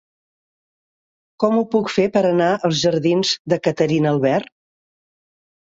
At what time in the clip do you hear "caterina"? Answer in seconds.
3.69-4.17